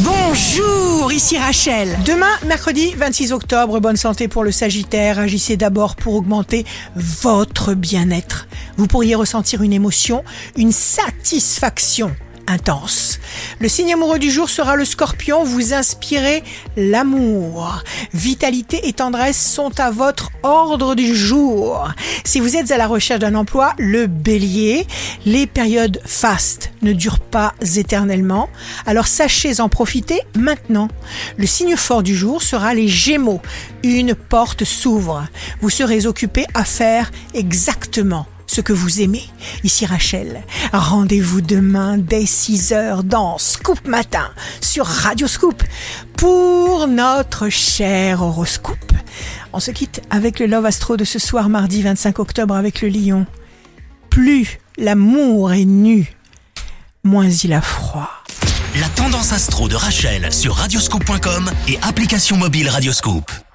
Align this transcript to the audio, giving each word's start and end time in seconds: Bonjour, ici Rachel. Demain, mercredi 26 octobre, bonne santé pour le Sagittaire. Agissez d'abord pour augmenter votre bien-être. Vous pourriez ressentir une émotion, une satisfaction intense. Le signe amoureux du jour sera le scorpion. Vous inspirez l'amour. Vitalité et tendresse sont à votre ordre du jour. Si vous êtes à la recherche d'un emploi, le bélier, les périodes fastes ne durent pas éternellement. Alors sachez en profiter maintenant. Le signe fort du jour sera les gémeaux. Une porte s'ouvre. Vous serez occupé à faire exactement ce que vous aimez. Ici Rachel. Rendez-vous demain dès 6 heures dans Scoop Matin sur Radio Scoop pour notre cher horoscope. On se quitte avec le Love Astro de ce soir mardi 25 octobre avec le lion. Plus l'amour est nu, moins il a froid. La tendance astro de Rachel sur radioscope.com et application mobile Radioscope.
Bonjour, 0.00 1.10
ici 1.10 1.38
Rachel. 1.38 1.88
Demain, 2.04 2.28
mercredi 2.46 2.92
26 2.94 3.32
octobre, 3.32 3.80
bonne 3.80 3.96
santé 3.96 4.28
pour 4.28 4.44
le 4.44 4.52
Sagittaire. 4.52 5.18
Agissez 5.18 5.56
d'abord 5.56 5.96
pour 5.96 6.16
augmenter 6.16 6.66
votre 6.94 7.72
bien-être. 7.72 8.46
Vous 8.76 8.86
pourriez 8.86 9.14
ressentir 9.14 9.62
une 9.62 9.72
émotion, 9.72 10.22
une 10.58 10.72
satisfaction 10.72 12.14
intense. 12.46 13.18
Le 13.60 13.68
signe 13.68 13.92
amoureux 13.92 14.18
du 14.18 14.30
jour 14.30 14.50
sera 14.50 14.76
le 14.76 14.84
scorpion. 14.84 15.44
Vous 15.44 15.74
inspirez 15.74 16.42
l'amour. 16.76 17.82
Vitalité 18.12 18.88
et 18.88 18.92
tendresse 18.92 19.40
sont 19.40 19.78
à 19.80 19.90
votre 19.90 20.30
ordre 20.42 20.94
du 20.94 21.14
jour. 21.14 21.88
Si 22.24 22.40
vous 22.40 22.56
êtes 22.56 22.70
à 22.70 22.78
la 22.78 22.86
recherche 22.86 23.20
d'un 23.20 23.34
emploi, 23.34 23.74
le 23.78 24.06
bélier, 24.06 24.86
les 25.24 25.46
périodes 25.46 26.00
fastes 26.04 26.72
ne 26.82 26.92
durent 26.92 27.20
pas 27.20 27.54
éternellement. 27.76 28.48
Alors 28.86 29.06
sachez 29.06 29.60
en 29.60 29.68
profiter 29.68 30.20
maintenant. 30.34 30.88
Le 31.36 31.46
signe 31.46 31.76
fort 31.76 32.02
du 32.02 32.14
jour 32.14 32.42
sera 32.42 32.74
les 32.74 32.88
gémeaux. 32.88 33.40
Une 33.82 34.14
porte 34.14 34.64
s'ouvre. 34.64 35.26
Vous 35.60 35.70
serez 35.70 36.06
occupé 36.06 36.46
à 36.54 36.64
faire 36.64 37.10
exactement 37.34 38.26
ce 38.46 38.60
que 38.60 38.72
vous 38.72 39.00
aimez. 39.00 39.24
Ici 39.64 39.86
Rachel. 39.86 40.42
Rendez-vous 40.72 41.40
demain 41.40 41.98
dès 41.98 42.26
6 42.26 42.72
heures 42.72 43.04
dans 43.04 43.38
Scoop 43.38 43.86
Matin 43.86 44.30
sur 44.60 44.86
Radio 44.86 45.26
Scoop 45.26 45.62
pour 46.16 46.86
notre 46.86 47.48
cher 47.48 48.22
horoscope. 48.22 48.92
On 49.52 49.60
se 49.60 49.70
quitte 49.70 50.02
avec 50.10 50.38
le 50.38 50.46
Love 50.46 50.66
Astro 50.66 50.96
de 50.96 51.04
ce 51.04 51.18
soir 51.18 51.48
mardi 51.48 51.82
25 51.82 52.18
octobre 52.18 52.54
avec 52.54 52.82
le 52.82 52.88
lion. 52.88 53.26
Plus 54.10 54.58
l'amour 54.78 55.52
est 55.52 55.64
nu, 55.64 56.14
moins 57.04 57.28
il 57.28 57.52
a 57.52 57.60
froid. 57.60 58.10
La 58.80 58.88
tendance 58.90 59.32
astro 59.32 59.68
de 59.68 59.74
Rachel 59.74 60.32
sur 60.32 60.54
radioscope.com 60.54 61.50
et 61.68 61.78
application 61.82 62.36
mobile 62.36 62.68
Radioscope. 62.68 63.45